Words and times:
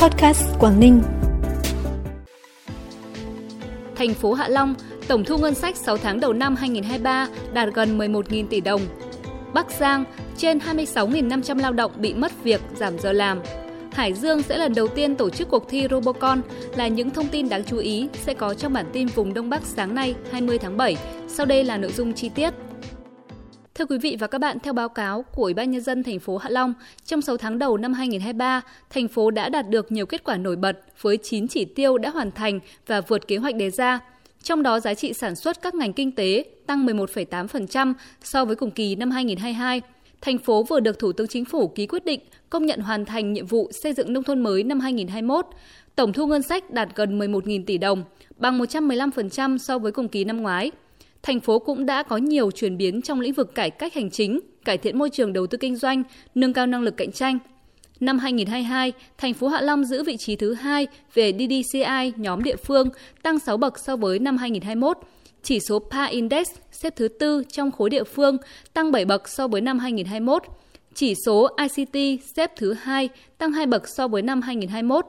Podcast 0.00 0.44
Quảng 0.58 0.80
Ninh. 0.80 1.02
Thành 3.96 4.14
phố 4.14 4.32
Hạ 4.32 4.48
Long, 4.48 4.74
tổng 5.08 5.24
thu 5.24 5.38
ngân 5.38 5.54
sách 5.54 5.76
6 5.76 5.96
tháng 5.96 6.20
đầu 6.20 6.32
năm 6.32 6.56
2023 6.56 7.28
đạt 7.52 7.68
gần 7.74 7.98
11.000 7.98 8.46
tỷ 8.46 8.60
đồng. 8.60 8.80
Bắc 9.54 9.70
Giang, 9.70 10.04
trên 10.36 10.58
26.500 10.58 11.58
lao 11.58 11.72
động 11.72 11.92
bị 11.96 12.14
mất 12.14 12.32
việc, 12.44 12.60
giảm 12.76 12.98
giờ 12.98 13.12
làm. 13.12 13.40
Hải 13.92 14.14
Dương 14.14 14.42
sẽ 14.42 14.58
lần 14.58 14.74
đầu 14.74 14.88
tiên 14.88 15.14
tổ 15.14 15.30
chức 15.30 15.48
cuộc 15.48 15.68
thi 15.68 15.86
Robocon 15.90 16.40
là 16.76 16.88
những 16.88 17.10
thông 17.10 17.28
tin 17.28 17.48
đáng 17.48 17.64
chú 17.64 17.76
ý 17.76 18.08
sẽ 18.14 18.34
có 18.34 18.54
trong 18.54 18.72
bản 18.72 18.86
tin 18.92 19.06
vùng 19.06 19.34
Đông 19.34 19.50
Bắc 19.50 19.62
sáng 19.62 19.94
nay 19.94 20.14
20 20.32 20.58
tháng 20.58 20.76
7. 20.76 20.96
Sau 21.28 21.46
đây 21.46 21.64
là 21.64 21.76
nội 21.76 21.92
dung 21.92 22.12
chi 22.12 22.28
tiết. 22.28 22.50
Thưa 23.80 23.86
quý 23.86 23.98
vị 23.98 24.16
và 24.20 24.26
các 24.26 24.38
bạn, 24.38 24.58
theo 24.58 24.72
báo 24.72 24.88
cáo 24.88 25.22
của 25.22 25.42
Ủy 25.42 25.54
ban 25.54 25.70
nhân 25.70 25.80
dân 25.80 26.02
thành 26.02 26.18
phố 26.18 26.36
Hạ 26.36 26.50
Long, 26.50 26.74
trong 27.04 27.22
6 27.22 27.36
tháng 27.36 27.58
đầu 27.58 27.76
năm 27.76 27.92
2023, 27.92 28.60
thành 28.90 29.08
phố 29.08 29.30
đã 29.30 29.48
đạt 29.48 29.68
được 29.68 29.92
nhiều 29.92 30.06
kết 30.06 30.24
quả 30.24 30.36
nổi 30.36 30.56
bật 30.56 30.80
với 31.00 31.16
9 31.16 31.48
chỉ 31.48 31.64
tiêu 31.64 31.98
đã 31.98 32.10
hoàn 32.10 32.30
thành 32.30 32.60
và 32.86 33.00
vượt 33.00 33.28
kế 33.28 33.36
hoạch 33.36 33.54
đề 33.54 33.70
ra. 33.70 34.00
Trong 34.42 34.62
đó 34.62 34.80
giá 34.80 34.94
trị 34.94 35.12
sản 35.12 35.36
xuất 35.36 35.62
các 35.62 35.74
ngành 35.74 35.92
kinh 35.92 36.12
tế 36.12 36.44
tăng 36.66 36.86
11,8% 36.86 37.94
so 38.22 38.44
với 38.44 38.56
cùng 38.56 38.70
kỳ 38.70 38.96
năm 38.96 39.10
2022. 39.10 39.80
Thành 40.20 40.38
phố 40.38 40.62
vừa 40.62 40.80
được 40.80 40.98
Thủ 40.98 41.12
tướng 41.12 41.28
Chính 41.28 41.44
phủ 41.44 41.68
ký 41.68 41.86
quyết 41.86 42.04
định 42.04 42.20
công 42.50 42.66
nhận 42.66 42.80
hoàn 42.80 43.04
thành 43.04 43.32
nhiệm 43.32 43.46
vụ 43.46 43.70
xây 43.82 43.92
dựng 43.92 44.12
nông 44.12 44.24
thôn 44.24 44.40
mới 44.40 44.62
năm 44.62 44.80
2021. 44.80 45.46
Tổng 45.94 46.12
thu 46.12 46.26
ngân 46.26 46.42
sách 46.42 46.70
đạt 46.70 46.88
gần 46.94 47.18
11.000 47.18 47.64
tỷ 47.66 47.78
đồng, 47.78 48.04
bằng 48.36 48.58
115% 48.58 49.58
so 49.58 49.78
với 49.78 49.92
cùng 49.92 50.08
kỳ 50.08 50.24
năm 50.24 50.42
ngoái 50.42 50.70
thành 51.22 51.40
phố 51.40 51.58
cũng 51.58 51.86
đã 51.86 52.02
có 52.02 52.16
nhiều 52.16 52.50
chuyển 52.50 52.76
biến 52.76 53.02
trong 53.02 53.20
lĩnh 53.20 53.32
vực 53.32 53.54
cải 53.54 53.70
cách 53.70 53.94
hành 53.94 54.10
chính, 54.10 54.40
cải 54.64 54.78
thiện 54.78 54.98
môi 54.98 55.10
trường 55.10 55.32
đầu 55.32 55.46
tư 55.46 55.58
kinh 55.58 55.76
doanh, 55.76 56.02
nâng 56.34 56.52
cao 56.52 56.66
năng 56.66 56.82
lực 56.82 56.96
cạnh 56.96 57.12
tranh. 57.12 57.38
Năm 58.00 58.18
2022, 58.18 58.92
thành 59.18 59.34
phố 59.34 59.48
Hạ 59.48 59.60
Long 59.60 59.84
giữ 59.84 60.02
vị 60.02 60.16
trí 60.18 60.36
thứ 60.36 60.54
hai 60.54 60.86
về 61.14 61.32
DDCI 61.32 62.12
nhóm 62.16 62.42
địa 62.42 62.56
phương, 62.56 62.88
tăng 63.22 63.38
6 63.38 63.56
bậc 63.56 63.78
so 63.78 63.96
với 63.96 64.18
năm 64.18 64.36
2021. 64.36 64.98
Chỉ 65.42 65.60
số 65.68 65.78
PA 65.78 66.04
Index 66.04 66.48
xếp 66.72 66.96
thứ 66.96 67.08
tư 67.08 67.42
trong 67.48 67.72
khối 67.72 67.90
địa 67.90 68.04
phương, 68.04 68.36
tăng 68.72 68.92
7 68.92 69.04
bậc 69.04 69.28
so 69.28 69.48
với 69.48 69.60
năm 69.60 69.78
2021. 69.78 70.42
Chỉ 70.94 71.14
số 71.26 71.48
ICT 71.58 72.24
xếp 72.36 72.50
thứ 72.56 72.72
hai, 72.72 73.08
tăng 73.38 73.52
2 73.52 73.66
bậc 73.66 73.88
so 73.88 74.08
với 74.08 74.22
năm 74.22 74.42
2021. 74.42 75.06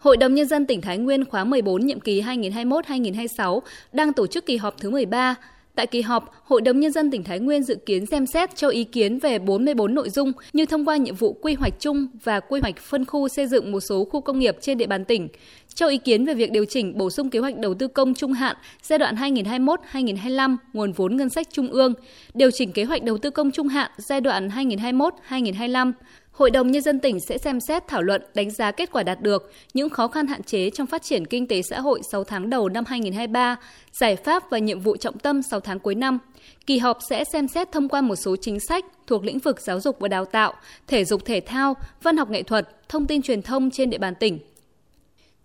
Hội 0.00 0.16
đồng 0.16 0.34
Nhân 0.34 0.46
dân 0.46 0.66
tỉnh 0.66 0.80
Thái 0.80 0.98
Nguyên 0.98 1.24
khóa 1.24 1.44
14 1.44 1.86
nhiệm 1.86 2.00
kỳ 2.00 2.22
2021-2026 2.22 3.60
đang 3.92 4.12
tổ 4.12 4.26
chức 4.26 4.46
kỳ 4.46 4.56
họp 4.56 4.80
thứ 4.80 4.90
13. 4.90 5.34
Tại 5.74 5.86
kỳ 5.86 6.00
họp, 6.02 6.32
Hội 6.44 6.60
đồng 6.60 6.80
Nhân 6.80 6.92
dân 6.92 7.10
tỉnh 7.10 7.24
Thái 7.24 7.38
Nguyên 7.38 7.62
dự 7.62 7.74
kiến 7.86 8.06
xem 8.06 8.26
xét 8.26 8.56
cho 8.56 8.68
ý 8.68 8.84
kiến 8.84 9.18
về 9.18 9.38
44 9.38 9.94
nội 9.94 10.10
dung 10.10 10.32
như 10.52 10.66
thông 10.66 10.84
qua 10.84 10.96
nhiệm 10.96 11.14
vụ 11.14 11.32
quy 11.32 11.54
hoạch 11.54 11.74
chung 11.80 12.06
và 12.24 12.40
quy 12.40 12.60
hoạch 12.60 12.76
phân 12.78 13.04
khu 13.04 13.28
xây 13.28 13.46
dựng 13.46 13.72
một 13.72 13.80
số 13.80 14.04
khu 14.04 14.20
công 14.20 14.38
nghiệp 14.38 14.56
trên 14.60 14.78
địa 14.78 14.86
bàn 14.86 15.04
tỉnh, 15.04 15.28
cho 15.74 15.88
ý 15.88 15.98
kiến 15.98 16.24
về 16.24 16.34
việc 16.34 16.50
điều 16.50 16.64
chỉnh 16.64 16.98
bổ 16.98 17.10
sung 17.10 17.30
kế 17.30 17.38
hoạch 17.38 17.56
đầu 17.56 17.74
tư 17.74 17.88
công 17.88 18.14
trung 18.14 18.32
hạn 18.32 18.56
giai 18.82 18.98
đoạn 18.98 19.16
2021-2025 19.16 20.56
nguồn 20.72 20.92
vốn 20.92 21.16
ngân 21.16 21.28
sách 21.28 21.46
trung 21.52 21.68
ương, 21.68 21.94
điều 22.34 22.50
chỉnh 22.50 22.72
kế 22.72 22.84
hoạch 22.84 23.02
đầu 23.02 23.18
tư 23.18 23.30
công 23.30 23.50
trung 23.50 23.68
hạn 23.68 23.90
giai 23.96 24.20
đoạn 24.20 24.48
2021-2025, 24.48 25.92
Hội 26.32 26.50
đồng 26.50 26.70
Nhân 26.70 26.82
dân 26.82 27.00
tỉnh 27.00 27.20
sẽ 27.20 27.38
xem 27.38 27.60
xét 27.60 27.88
thảo 27.88 28.02
luận 28.02 28.22
đánh 28.34 28.50
giá 28.50 28.72
kết 28.72 28.92
quả 28.92 29.02
đạt 29.02 29.20
được, 29.20 29.52
những 29.74 29.88
khó 29.88 30.08
khăn 30.08 30.26
hạn 30.26 30.42
chế 30.42 30.70
trong 30.70 30.86
phát 30.86 31.02
triển 31.02 31.26
kinh 31.26 31.46
tế 31.46 31.62
xã 31.62 31.80
hội 31.80 32.00
6 32.12 32.24
tháng 32.24 32.50
đầu 32.50 32.68
năm 32.68 32.84
2023, 32.86 33.56
giải 33.92 34.16
pháp 34.16 34.50
và 34.50 34.58
nhiệm 34.58 34.80
vụ 34.80 34.96
trọng 34.96 35.18
tâm 35.18 35.42
6 35.42 35.60
tháng 35.60 35.78
cuối 35.78 35.94
năm. 35.94 36.18
Kỳ 36.66 36.78
họp 36.78 36.98
sẽ 37.10 37.24
xem 37.32 37.48
xét 37.48 37.72
thông 37.72 37.88
qua 37.88 38.00
một 38.00 38.16
số 38.16 38.36
chính 38.36 38.60
sách 38.60 38.84
thuộc 39.06 39.24
lĩnh 39.24 39.38
vực 39.38 39.60
giáo 39.60 39.80
dục 39.80 39.96
và 40.00 40.08
đào 40.08 40.24
tạo, 40.24 40.54
thể 40.86 41.04
dục 41.04 41.24
thể 41.24 41.40
thao, 41.40 41.74
văn 42.02 42.16
học 42.16 42.30
nghệ 42.30 42.42
thuật, 42.42 42.68
thông 42.88 43.06
tin 43.06 43.22
truyền 43.22 43.42
thông 43.42 43.70
trên 43.70 43.90
địa 43.90 43.98
bàn 43.98 44.14
tỉnh. 44.14 44.38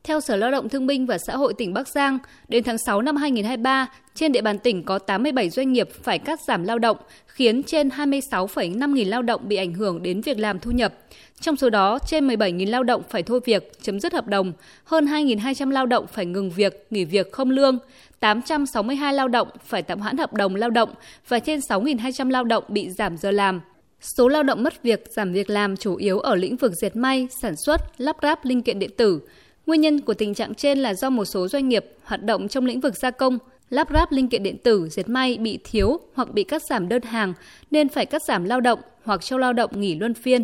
Theo 0.06 0.22
Sở 0.22 0.36
Lao 0.36 0.52
động 0.52 0.70
Thương 0.70 0.88
binh 0.88 1.06
và 1.06 1.17
Xã 1.17 1.36
hội 1.36 1.53
tỉnh 1.53 1.73
Bắc 1.73 1.88
Giang, 1.88 2.20
đến 2.48 2.64
tháng 2.64 2.78
6 2.78 3.02
năm 3.02 3.16
2023, 3.16 3.88
trên 4.16 4.31
địa 4.31 4.42
bàn 4.42 4.59
tỉnh 4.59 4.84
có 4.84 5.00
87 5.00 5.50
doanh 5.50 5.74
nghiệp 5.74 5.90
phải 6.03 6.19
cắt 6.19 6.40
giảm 6.47 6.63
lao 6.63 6.79
động, 6.79 6.97
khiến 7.28 7.63
trên 7.63 7.90
26,5 7.90 8.94
nghìn 8.94 9.07
lao 9.07 9.22
động 9.22 9.41
bị 9.47 9.56
ảnh 9.56 9.74
hưởng 9.74 10.03
đến 10.03 10.22
việc 10.22 10.40
làm 10.40 10.59
thu 10.59 10.72
nhập. 10.72 10.94
Trong 11.40 11.56
số 11.56 11.69
đó, 11.69 12.00
trên 12.07 12.28
17 12.28 12.52
nghìn 12.52 12.69
lao 12.69 12.84
động 12.84 13.02
phải 13.09 13.24
thôi 13.24 13.40
việc, 13.46 13.72
chấm 13.81 14.00
dứt 14.00 14.13
hợp 14.13 14.28
đồng, 14.28 14.53
hơn 14.84 15.06
2.200 15.06 15.69
lao 15.69 15.85
động 15.85 16.06
phải 16.08 16.25
ngừng 16.25 16.50
việc, 16.50 16.88
nghỉ 16.90 17.06
việc 17.06 17.31
không 17.31 17.50
lương, 17.50 17.78
862 18.19 19.13
lao 19.13 19.28
động 19.28 19.47
phải 19.66 19.81
tạm 19.81 20.00
hoãn 20.00 20.18
hợp 20.18 20.34
đồng 20.34 20.56
lao 20.56 20.69
động 20.69 20.90
và 21.28 21.40
trên 21.40 21.59
6.200 21.59 22.29
lao 22.29 22.44
động 22.44 22.63
bị 22.68 22.90
giảm 22.90 23.18
giờ 23.18 23.31
làm. 23.31 23.62
Số 24.02 24.28
lao 24.28 24.44
động 24.44 24.63
mất 24.63 24.84
việc, 24.84 25.06
giảm 25.09 25.34
việc 25.34 25.50
làm 25.50 25.78
chủ 25.78 25.96
yếu 25.96 26.19
ở 26.19 26.35
lĩnh 26.35 26.58
vực 26.58 26.72
dệt 26.81 26.96
may, 26.96 27.28
sản 27.41 27.53
xuất, 27.66 27.81
lắp 28.02 28.16
ráp 28.22 28.46
linh 28.46 28.62
kiện 28.62 28.79
điện 28.79 28.91
tử, 28.97 29.22
Nguyên 29.66 29.81
nhân 29.81 30.02
của 30.02 30.14
tình 30.14 30.34
trạng 30.34 30.56
trên 30.56 30.80
là 30.80 30.94
do 30.94 31.09
một 31.09 31.26
số 31.26 31.48
doanh 31.48 31.70
nghiệp 31.70 31.86
hoạt 32.03 32.24
động 32.24 32.48
trong 32.48 32.66
lĩnh 32.66 32.80
vực 32.80 32.94
gia 33.02 33.12
công, 33.12 33.38
lắp 33.70 33.88
ráp 33.94 34.12
linh 34.12 34.28
kiện 34.28 34.44
điện 34.44 34.58
tử, 34.58 34.90
dệt 34.90 35.09
may 35.09 35.38
bị 35.38 35.59
thiếu 35.64 36.00
hoặc 36.14 36.34
bị 36.34 36.44
cắt 36.44 36.62
giảm 36.70 36.90
đơn 36.90 37.02
hàng 37.02 37.34
nên 37.72 37.90
phải 37.90 38.06
cắt 38.06 38.22
giảm 38.28 38.44
lao 38.44 38.62
động 38.62 38.80
hoặc 39.03 39.22
cho 39.24 39.38
lao 39.38 39.53
động 39.53 39.72
nghỉ 39.81 39.96
luân 39.96 40.14
phiên. 40.14 40.44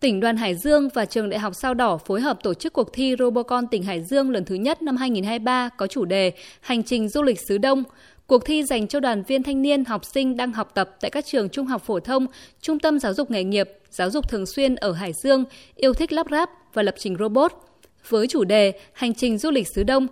Tỉnh 0.00 0.20
đoàn 0.20 0.36
Hải 0.36 0.54
Dương 0.54 0.88
và 0.94 1.04
trường 1.04 1.30
Đại 1.30 1.40
học 1.40 1.52
Sao 1.62 1.74
Đỏ 1.74 1.96
phối 1.96 2.20
hợp 2.20 2.38
tổ 2.42 2.54
chức 2.54 2.72
cuộc 2.72 2.92
thi 2.92 3.14
Robocon 3.18 3.66
tỉnh 3.66 3.82
Hải 3.82 4.02
Dương 4.02 4.30
lần 4.30 4.44
thứ 4.44 4.54
nhất 4.54 4.82
năm 4.82 4.96
2023 4.96 5.68
có 5.68 5.86
chủ 5.86 6.04
đề 6.04 6.32
Hành 6.60 6.82
trình 6.82 7.08
du 7.08 7.22
lịch 7.22 7.38
xứ 7.48 7.58
Đông. 7.58 7.84
Cuộc 8.26 8.44
thi 8.44 8.62
dành 8.62 8.88
cho 8.88 9.00
đoàn 9.00 9.22
viên 9.22 9.42
thanh 9.42 9.62
niên, 9.62 9.84
học 9.84 10.04
sinh 10.04 10.36
đang 10.36 10.52
học 10.52 10.70
tập 10.74 10.96
tại 11.00 11.10
các 11.10 11.24
trường 11.26 11.48
trung 11.48 11.66
học 11.66 11.82
phổ 11.86 12.00
thông, 12.00 12.26
trung 12.60 12.78
tâm 12.78 12.98
giáo 12.98 13.14
dục 13.14 13.30
nghề 13.30 13.44
nghiệp, 13.44 13.70
giáo 13.90 14.10
dục 14.10 14.28
thường 14.28 14.46
xuyên 14.46 14.74
ở 14.74 14.92
Hải 14.92 15.12
Dương, 15.22 15.44
yêu 15.74 15.94
thích 15.94 16.12
lắp 16.12 16.26
ráp 16.30 16.50
và 16.74 16.82
lập 16.82 16.94
trình 16.98 17.16
robot– 17.18 17.52
với 18.08 18.26
chủ 18.26 18.44
đề 18.44 18.72
Hành 18.92 19.14
trình 19.14 19.38
du 19.38 19.50
lịch 19.50 19.66
xứ 19.74 19.82
Đông, 19.82 20.06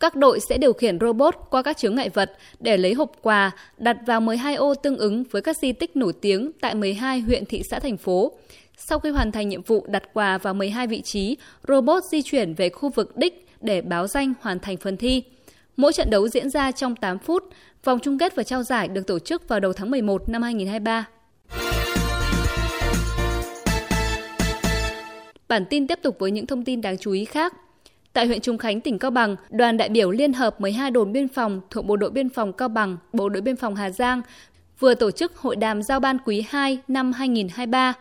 các 0.00 0.16
đội 0.16 0.40
sẽ 0.48 0.58
điều 0.58 0.72
khiển 0.72 0.98
robot 1.00 1.34
qua 1.50 1.62
các 1.62 1.76
chướng 1.76 1.94
ngại 1.94 2.08
vật 2.08 2.32
để 2.60 2.76
lấy 2.76 2.94
hộp 2.94 3.12
quà 3.22 3.50
đặt 3.78 3.96
vào 4.06 4.20
12 4.20 4.54
ô 4.54 4.74
tương 4.74 4.98
ứng 4.98 5.24
với 5.30 5.42
các 5.42 5.56
di 5.56 5.72
tích 5.72 5.96
nổi 5.96 6.12
tiếng 6.20 6.50
tại 6.60 6.74
12 6.74 7.20
huyện 7.20 7.44
thị 7.44 7.62
xã 7.70 7.78
thành 7.78 7.96
phố. 7.96 8.32
Sau 8.76 8.98
khi 8.98 9.10
hoàn 9.10 9.32
thành 9.32 9.48
nhiệm 9.48 9.62
vụ 9.62 9.86
đặt 9.88 10.02
quà 10.12 10.38
vào 10.38 10.54
12 10.54 10.86
vị 10.86 11.02
trí, 11.04 11.36
robot 11.68 12.02
di 12.12 12.22
chuyển 12.22 12.54
về 12.54 12.68
khu 12.68 12.88
vực 12.88 13.16
đích 13.16 13.46
để 13.60 13.80
báo 13.80 14.06
danh 14.06 14.32
hoàn 14.40 14.58
thành 14.58 14.76
phần 14.76 14.96
thi. 14.96 15.22
Mỗi 15.76 15.92
trận 15.92 16.10
đấu 16.10 16.28
diễn 16.28 16.50
ra 16.50 16.72
trong 16.72 16.96
8 16.96 17.18
phút, 17.18 17.44
vòng 17.84 17.98
chung 18.02 18.18
kết 18.18 18.36
và 18.36 18.42
trao 18.42 18.62
giải 18.62 18.88
được 18.88 19.06
tổ 19.06 19.18
chức 19.18 19.48
vào 19.48 19.60
đầu 19.60 19.72
tháng 19.72 19.90
11 19.90 20.28
năm 20.28 20.42
2023. 20.42 21.06
Bản 25.48 25.64
tin 25.70 25.86
tiếp 25.86 25.98
tục 26.02 26.16
với 26.18 26.30
những 26.30 26.46
thông 26.46 26.64
tin 26.64 26.80
đáng 26.80 26.98
chú 26.98 27.12
ý 27.12 27.24
khác. 27.24 27.54
Tại 28.12 28.26
huyện 28.26 28.40
Trung 28.40 28.58
Khánh, 28.58 28.80
tỉnh 28.80 28.98
Cao 28.98 29.10
Bằng, 29.10 29.36
đoàn 29.50 29.76
đại 29.76 29.88
biểu 29.88 30.10
Liên 30.10 30.32
hợp 30.32 30.60
12 30.60 30.90
đồn 30.90 31.12
biên 31.12 31.28
phòng 31.28 31.60
thuộc 31.70 31.86
Bộ 31.86 31.96
đội 31.96 32.10
Biên 32.10 32.28
phòng 32.28 32.52
Cao 32.52 32.68
Bằng, 32.68 32.96
Bộ 33.12 33.28
đội 33.28 33.40
Biên 33.40 33.56
phòng 33.56 33.74
Hà 33.74 33.90
Giang 33.90 34.22
vừa 34.78 34.94
tổ 34.94 35.10
chức 35.10 35.36
hội 35.36 35.56
đàm 35.56 35.82
giao 35.82 36.00
ban 36.00 36.18
quý 36.24 36.44
2 36.48 36.78
năm 36.88 37.12
2023 37.12 37.94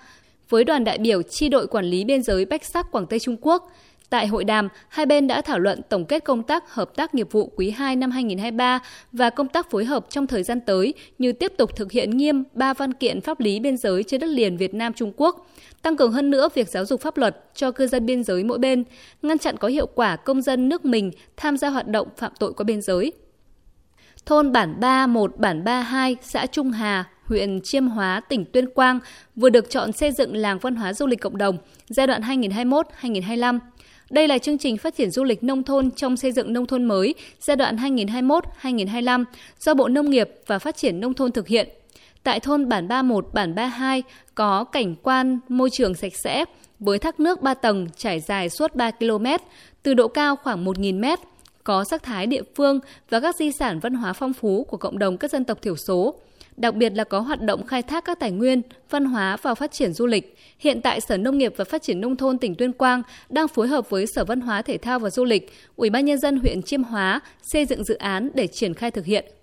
với 0.49 0.63
đoàn 0.63 0.83
đại 0.83 0.97
biểu 0.97 1.21
chi 1.21 1.49
đội 1.49 1.67
quản 1.67 1.85
lý 1.85 2.03
biên 2.03 2.23
giới 2.23 2.45
Bách 2.45 2.65
Sắc 2.65 2.91
Quảng 2.91 3.05
Tây 3.05 3.19
Trung 3.19 3.37
Quốc. 3.41 3.71
Tại 4.09 4.27
hội 4.27 4.43
đàm, 4.43 4.69
hai 4.89 5.05
bên 5.05 5.27
đã 5.27 5.41
thảo 5.41 5.59
luận 5.59 5.81
tổng 5.89 6.05
kết 6.05 6.23
công 6.23 6.43
tác 6.43 6.73
hợp 6.73 6.95
tác 6.95 7.15
nghiệp 7.15 7.31
vụ 7.31 7.51
quý 7.55 7.69
2 7.69 7.95
năm 7.95 8.11
2023 8.11 8.79
và 9.11 9.29
công 9.29 9.47
tác 9.47 9.71
phối 9.71 9.85
hợp 9.85 10.05
trong 10.09 10.27
thời 10.27 10.43
gian 10.43 10.61
tới 10.61 10.93
như 11.17 11.31
tiếp 11.31 11.53
tục 11.57 11.75
thực 11.75 11.91
hiện 11.91 12.09
nghiêm 12.09 12.43
ba 12.53 12.73
văn 12.73 12.93
kiện 12.93 13.21
pháp 13.21 13.39
lý 13.39 13.59
biên 13.59 13.77
giới 13.77 14.03
trên 14.03 14.21
đất 14.21 14.29
liền 14.29 14.57
Việt 14.57 14.73
Nam 14.73 14.93
Trung 14.93 15.11
Quốc, 15.17 15.47
tăng 15.85 15.97
cường 15.97 16.11
hơn 16.11 16.29
nữa 16.29 16.49
việc 16.53 16.69
giáo 16.69 16.85
dục 16.85 17.01
pháp 17.01 17.17
luật 17.17 17.43
cho 17.55 17.71
cư 17.71 17.87
dân 17.87 18.05
biên 18.05 18.23
giới 18.23 18.43
mỗi 18.43 18.57
bên, 18.57 18.83
ngăn 19.21 19.37
chặn 19.37 19.57
có 19.57 19.67
hiệu 19.67 19.85
quả 19.85 20.15
công 20.15 20.41
dân 20.41 20.69
nước 20.69 20.85
mình 20.85 21.11
tham 21.37 21.57
gia 21.57 21.69
hoạt 21.69 21.87
động 21.87 22.07
phạm 22.17 22.31
tội 22.39 22.53
qua 22.53 22.63
biên 22.63 22.81
giới. 22.81 23.11
Thôn 24.25 24.51
Bản 24.51 24.79
3 24.79 25.07
1, 25.07 25.37
Bản 25.37 25.63
3 25.63 25.81
2, 25.81 26.15
xã 26.21 26.45
Trung 26.45 26.71
Hà, 26.71 27.09
huyện 27.25 27.61
Chiêm 27.63 27.87
Hóa, 27.87 28.21
tỉnh 28.29 28.45
Tuyên 28.45 28.69
Quang 28.69 28.99
vừa 29.35 29.49
được 29.49 29.69
chọn 29.69 29.91
xây 29.91 30.11
dựng 30.11 30.35
làng 30.35 30.59
văn 30.59 30.75
hóa 30.75 30.93
du 30.93 31.07
lịch 31.07 31.21
cộng 31.21 31.37
đồng 31.37 31.57
giai 31.89 32.07
đoạn 32.07 32.21
2021-2025. 32.21 33.59
Đây 34.09 34.27
là 34.27 34.37
chương 34.37 34.57
trình 34.57 34.77
phát 34.77 34.95
triển 34.95 35.11
du 35.11 35.23
lịch 35.23 35.43
nông 35.43 35.63
thôn 35.63 35.91
trong 35.91 36.17
xây 36.17 36.31
dựng 36.31 36.53
nông 36.53 36.65
thôn 36.65 36.83
mới 36.83 37.15
giai 37.39 37.55
đoạn 37.55 37.75
2021-2025 37.77 39.23
do 39.59 39.73
Bộ 39.73 39.87
Nông 39.87 40.09
nghiệp 40.09 40.29
và 40.47 40.59
Phát 40.59 40.77
triển 40.77 40.99
Nông 40.99 41.13
thôn 41.13 41.31
thực 41.31 41.47
hiện. 41.47 41.69
Tại 42.25 42.39
thôn 42.39 42.69
Bản 42.69 42.87
31, 42.87 43.27
Bản 43.33 43.55
32 43.55 44.03
có 44.35 44.63
cảnh 44.63 44.95
quan 45.03 45.39
môi 45.49 45.69
trường 45.69 45.95
sạch 45.95 46.11
sẽ 46.23 46.45
với 46.79 46.99
thác 46.99 47.19
nước 47.19 47.41
3 47.41 47.53
tầng 47.53 47.87
trải 47.97 48.19
dài 48.19 48.49
suốt 48.49 48.75
3 48.75 48.91
km, 48.91 49.25
từ 49.83 49.93
độ 49.93 50.07
cao 50.07 50.35
khoảng 50.35 50.65
1.000 50.65 50.99
m, 50.99 51.21
có 51.63 51.83
sắc 51.83 52.03
thái 52.03 52.27
địa 52.27 52.41
phương 52.55 52.79
và 53.09 53.19
các 53.19 53.35
di 53.35 53.51
sản 53.51 53.79
văn 53.79 53.93
hóa 53.93 54.13
phong 54.13 54.33
phú 54.33 54.63
của 54.63 54.77
cộng 54.77 54.99
đồng 54.99 55.17
các 55.17 55.31
dân 55.31 55.45
tộc 55.45 55.61
thiểu 55.61 55.75
số 55.75 56.15
đặc 56.57 56.75
biệt 56.75 56.93
là 56.95 57.03
có 57.03 57.19
hoạt 57.19 57.41
động 57.41 57.65
khai 57.65 57.81
thác 57.81 58.05
các 58.05 58.19
tài 58.19 58.31
nguyên, 58.31 58.61
văn 58.89 59.05
hóa 59.05 59.37
và 59.41 59.55
phát 59.55 59.71
triển 59.71 59.93
du 59.93 60.05
lịch. 60.05 60.37
Hiện 60.59 60.81
tại 60.81 61.01
Sở 61.01 61.17
Nông 61.17 61.37
nghiệp 61.37 61.53
và 61.57 61.65
Phát 61.65 61.81
triển 61.81 62.01
nông 62.01 62.15
thôn 62.15 62.37
tỉnh 62.37 62.55
Tuyên 62.55 62.73
Quang 62.73 63.01
đang 63.29 63.47
phối 63.47 63.67
hợp 63.67 63.89
với 63.89 64.05
Sở 64.07 64.25
Văn 64.25 64.41
hóa 64.41 64.61
Thể 64.61 64.77
thao 64.77 64.99
và 64.99 65.09
Du 65.09 65.23
lịch, 65.23 65.53
Ủy 65.75 65.89
ban 65.89 66.05
nhân 66.05 66.19
dân 66.19 66.39
huyện 66.39 66.61
Chiêm 66.61 66.83
Hóa 66.83 67.21
xây 67.41 67.65
dựng 67.65 67.83
dự 67.83 67.95
án 67.95 68.29
để 68.33 68.47
triển 68.47 68.73
khai 68.73 68.91
thực 68.91 69.05
hiện. 69.05 69.34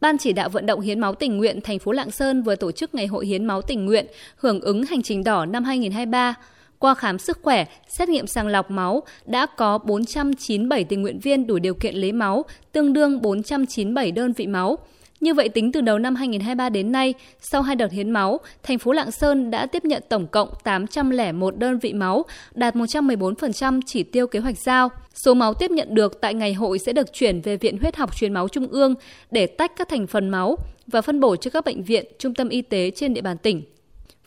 Ban 0.00 0.18
chỉ 0.18 0.32
đạo 0.32 0.48
vận 0.48 0.66
động 0.66 0.80
hiến 0.80 1.00
máu 1.00 1.14
tình 1.14 1.36
nguyện 1.36 1.60
thành 1.60 1.78
phố 1.78 1.92
Lạng 1.92 2.10
Sơn 2.10 2.42
vừa 2.42 2.56
tổ 2.56 2.72
chức 2.72 2.94
ngày 2.94 3.06
hội 3.06 3.26
hiến 3.26 3.44
máu 3.44 3.62
tình 3.62 3.86
nguyện 3.86 4.06
hưởng 4.36 4.60
ứng 4.60 4.84
hành 4.84 5.02
trình 5.02 5.24
đỏ 5.24 5.46
năm 5.46 5.64
2023 5.64 6.34
Qua 6.78 6.94
khám 6.94 7.18
sức 7.18 7.38
khỏe, 7.42 7.64
xét 7.88 8.08
nghiệm 8.08 8.26
sàng 8.26 8.46
lọc 8.46 8.70
máu, 8.70 9.02
đã 9.26 9.46
có 9.56 9.78
497 9.78 10.84
tình 10.84 11.02
nguyện 11.02 11.18
viên 11.18 11.46
đủ 11.46 11.58
điều 11.58 11.74
kiện 11.74 11.94
lấy 11.94 12.12
máu, 12.12 12.44
tương 12.72 12.92
đương 12.92 13.22
497 13.22 14.12
đơn 14.12 14.32
vị 14.32 14.46
máu. 14.46 14.78
Như 15.20 15.34
vậy 15.34 15.48
tính 15.48 15.72
từ 15.72 15.80
đầu 15.80 15.98
năm 15.98 16.14
2023 16.14 16.68
đến 16.68 16.92
nay, 16.92 17.14
sau 17.40 17.62
hai 17.62 17.76
đợt 17.76 17.92
hiến 17.92 18.10
máu, 18.10 18.40
thành 18.62 18.78
phố 18.78 18.92
Lạng 18.92 19.10
Sơn 19.10 19.50
đã 19.50 19.66
tiếp 19.66 19.84
nhận 19.84 20.02
tổng 20.08 20.26
cộng 20.26 20.48
801 20.64 21.58
đơn 21.58 21.78
vị 21.78 21.92
máu, 21.92 22.24
đạt 22.54 22.76
114% 22.76 23.80
chỉ 23.86 24.02
tiêu 24.02 24.26
kế 24.26 24.38
hoạch 24.38 24.58
giao. 24.58 24.88
Số 25.14 25.34
máu 25.34 25.54
tiếp 25.54 25.70
nhận 25.70 25.94
được 25.94 26.20
tại 26.20 26.34
ngày 26.34 26.54
hội 26.54 26.78
sẽ 26.78 26.92
được 26.92 27.12
chuyển 27.12 27.40
về 27.40 27.56
Viện 27.56 27.78
Huyết 27.78 27.96
học 27.96 28.16
Truyền 28.16 28.32
máu 28.32 28.48
Trung 28.48 28.66
ương 28.68 28.94
để 29.30 29.46
tách 29.46 29.76
các 29.76 29.88
thành 29.88 30.06
phần 30.06 30.28
máu 30.28 30.56
và 30.86 31.00
phân 31.00 31.20
bổ 31.20 31.36
cho 31.36 31.50
các 31.50 31.64
bệnh 31.64 31.82
viện, 31.82 32.06
trung 32.18 32.34
tâm 32.34 32.48
y 32.48 32.62
tế 32.62 32.90
trên 32.90 33.14
địa 33.14 33.20
bàn 33.20 33.38
tỉnh. 33.38 33.62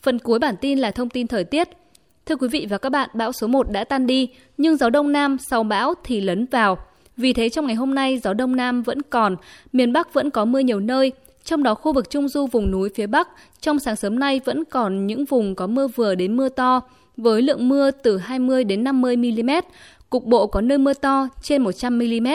Phần 0.01 0.19
cuối 0.19 0.39
bản 0.39 0.55
tin 0.61 0.79
là 0.79 0.91
thông 0.91 1.09
tin 1.09 1.27
thời 1.27 1.43
tiết. 1.43 1.69
Thưa 2.25 2.35
quý 2.35 2.47
vị 2.47 2.67
và 2.69 2.77
các 2.77 2.89
bạn, 2.89 3.09
bão 3.13 3.31
số 3.31 3.47
1 3.47 3.71
đã 3.71 3.83
tan 3.83 4.07
đi, 4.07 4.29
nhưng 4.57 4.77
gió 4.77 4.89
đông 4.89 5.11
nam 5.11 5.37
sau 5.49 5.63
bão 5.63 5.93
thì 6.03 6.21
lấn 6.21 6.45
vào. 6.45 6.77
Vì 7.21 7.33
thế 7.33 7.49
trong 7.49 7.65
ngày 7.65 7.75
hôm 7.75 7.95
nay 7.95 8.19
gió 8.23 8.33
đông 8.33 8.55
nam 8.55 8.83
vẫn 8.83 9.01
còn, 9.01 9.35
miền 9.73 9.93
Bắc 9.93 10.13
vẫn 10.13 10.29
có 10.29 10.45
mưa 10.45 10.59
nhiều 10.59 10.79
nơi, 10.79 11.11
trong 11.43 11.63
đó 11.63 11.75
khu 11.75 11.93
vực 11.93 12.09
Trung 12.09 12.27
Du 12.27 12.47
vùng 12.47 12.71
núi 12.71 12.89
phía 12.95 13.07
Bắc 13.07 13.27
trong 13.59 13.79
sáng 13.79 13.95
sớm 13.95 14.19
nay 14.19 14.41
vẫn 14.45 14.65
còn 14.65 15.07
những 15.07 15.25
vùng 15.25 15.55
có 15.55 15.67
mưa 15.67 15.87
vừa 15.87 16.15
đến 16.15 16.37
mưa 16.37 16.49
to 16.49 16.81
với 17.17 17.41
lượng 17.41 17.69
mưa 17.69 17.91
từ 17.91 18.17
20 18.17 18.63
đến 18.63 18.83
50 18.83 19.15
mm, 19.17 19.49
cục 20.09 20.25
bộ 20.25 20.47
có 20.47 20.61
nơi 20.61 20.77
mưa 20.77 20.93
to 20.93 21.27
trên 21.41 21.61
100 21.61 21.99
mm, 21.99 22.27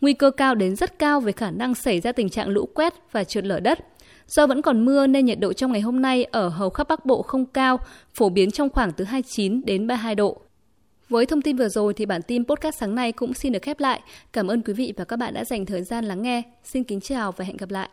nguy 0.00 0.12
cơ 0.12 0.30
cao 0.30 0.54
đến 0.54 0.76
rất 0.76 0.98
cao 0.98 1.20
về 1.20 1.32
khả 1.32 1.50
năng 1.50 1.74
xảy 1.74 2.00
ra 2.00 2.12
tình 2.12 2.28
trạng 2.28 2.48
lũ 2.48 2.68
quét 2.74 2.94
và 3.12 3.24
trượt 3.24 3.44
lở 3.44 3.60
đất. 3.60 3.78
Do 4.28 4.46
vẫn 4.46 4.62
còn 4.62 4.84
mưa 4.84 5.06
nên 5.06 5.24
nhiệt 5.24 5.40
độ 5.40 5.52
trong 5.52 5.72
ngày 5.72 5.80
hôm 5.80 6.02
nay 6.02 6.24
ở 6.24 6.48
hầu 6.48 6.70
khắp 6.70 6.88
Bắc 6.88 7.06
Bộ 7.06 7.22
không 7.22 7.46
cao, 7.46 7.78
phổ 8.14 8.28
biến 8.28 8.50
trong 8.50 8.70
khoảng 8.70 8.92
từ 8.92 9.04
29 9.04 9.64
đến 9.64 9.86
32 9.86 10.14
độ. 10.14 10.40
Với 11.08 11.26
thông 11.26 11.42
tin 11.42 11.56
vừa 11.56 11.68
rồi 11.68 11.94
thì 11.94 12.06
bản 12.06 12.22
tin 12.22 12.44
podcast 12.44 12.78
sáng 12.78 12.94
nay 12.94 13.12
cũng 13.12 13.34
xin 13.34 13.52
được 13.52 13.62
khép 13.62 13.80
lại. 13.80 14.00
Cảm 14.32 14.48
ơn 14.48 14.62
quý 14.62 14.72
vị 14.72 14.92
và 14.96 15.04
các 15.04 15.16
bạn 15.16 15.34
đã 15.34 15.44
dành 15.44 15.66
thời 15.66 15.82
gian 15.82 16.04
lắng 16.04 16.22
nghe. 16.22 16.42
Xin 16.64 16.84
kính 16.84 17.00
chào 17.00 17.32
và 17.32 17.44
hẹn 17.44 17.56
gặp 17.56 17.70
lại. 17.70 17.88